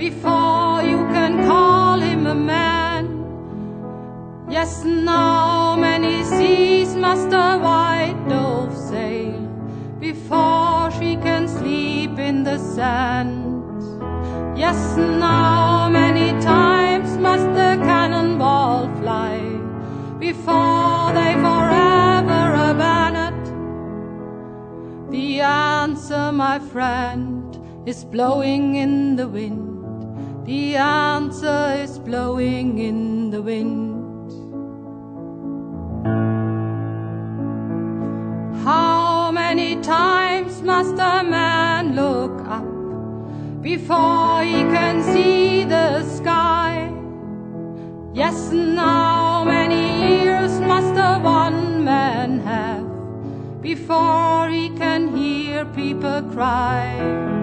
before 0.00 0.82
you 0.82 0.98
can 1.14 1.44
call 1.46 2.00
him 2.00 2.26
a 2.26 2.34
man. 2.34 3.04
Yes, 4.48 4.82
now 4.84 5.76
many 5.76 6.24
seas 6.24 6.96
must 6.96 7.28
a 7.32 7.58
white 7.58 8.16
dove 8.26 8.74
sail 8.76 9.38
before 10.00 10.90
she 10.90 11.16
can 11.16 11.46
sleep 11.46 12.18
in 12.18 12.44
the 12.44 12.58
sand. 12.58 13.36
Yes, 14.58 14.96
now 14.96 15.90
many 15.90 16.32
times 16.40 17.18
must 17.18 17.46
the 17.60 17.76
cannonball 17.84 18.88
fly 19.00 19.38
before 20.18 21.12
they 21.12 21.34
forever 21.46 22.42
abandon. 22.70 23.34
The 25.10 25.40
answer, 25.42 26.32
my 26.32 26.58
friend, 26.58 27.59
is 27.90 28.04
blowing 28.04 28.76
in 28.76 29.16
the 29.16 29.26
wind. 29.26 30.46
The 30.46 30.76
answer 30.76 31.74
is 31.76 31.98
blowing 31.98 32.78
in 32.78 33.30
the 33.30 33.42
wind. 33.42 34.30
How 38.64 39.32
many 39.32 39.74
times 39.82 40.62
must 40.62 40.94
a 40.94 41.24
man 41.24 41.96
look 41.96 42.36
up 42.58 42.70
before 43.60 44.44
he 44.44 44.60
can 44.76 45.02
see 45.02 45.64
the 45.64 46.04
sky? 46.04 46.92
Yes, 48.14 48.52
now 48.52 49.42
many 49.42 50.22
years 50.22 50.60
must 50.60 50.94
a 50.94 51.18
one 51.18 51.84
man 51.84 52.38
have 52.38 52.88
before 53.60 54.48
he 54.48 54.70
can 54.70 55.16
hear 55.16 55.64
people 55.64 56.22
cry. 56.34 57.39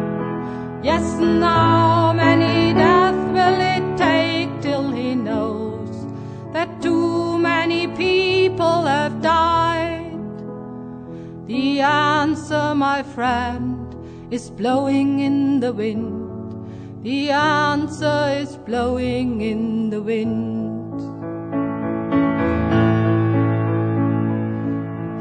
Answer, 12.38 12.76
my 12.76 13.02
friend, 13.02 13.96
is 14.32 14.52
blowing 14.52 15.20
in 15.20 15.60
the 15.60 15.74
wind. 15.74 17.04
The 17.04 17.32
answer 17.32 18.38
is 18.40 18.58
blowing 18.58 19.42
in 19.42 19.90
the 19.90 20.02
wind. 20.02 21.02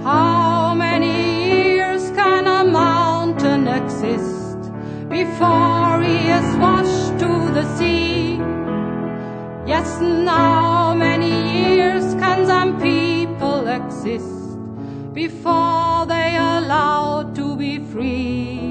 How 0.05 0.75
many 0.75 1.73
years 1.73 2.11
can 2.11 2.47
a 2.47 2.63
mountain 2.71 3.67
exist 3.67 4.61
before 5.09 6.03
he 6.03 6.19
is 6.39 6.49
washed 6.59 7.19
to 7.23 7.31
the 7.57 7.65
sea? 7.77 8.37
Yes, 9.67 10.01
now 10.03 10.95
many 10.95 11.33
years 11.61 12.15
can 12.21 12.45
some 12.47 12.79
people 12.79 13.67
exist 13.69 14.37
before 15.15 16.05
they 16.05 16.16
be 17.57 17.79
free. 17.79 18.69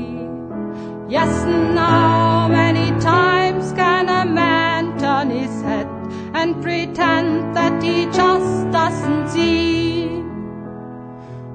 Yes, 1.09 1.45
now 1.45 2.47
many 2.47 2.89
times 3.01 3.71
can 3.73 4.09
a 4.09 4.25
man 4.25 4.97
turn 4.99 5.29
his 5.29 5.61
head 5.61 5.87
and 6.33 6.61
pretend 6.61 7.55
that 7.55 7.81
he 7.81 8.05
just 8.05 8.71
doesn't 8.71 9.29
see. 9.29 10.23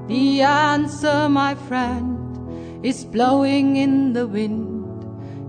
The 0.07 0.41
answer, 0.41 1.29
my 1.29 1.55
friend, 1.55 2.85
is 2.85 3.05
blowing 3.05 3.77
in 3.77 4.13
the 4.13 4.27
wind. 4.27 5.05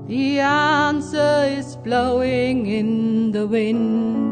The 0.08 0.40
answer 0.40 1.44
is 1.46 1.76
blowing 1.76 2.66
in 2.66 3.32
the 3.32 3.46
wind. 3.46 4.31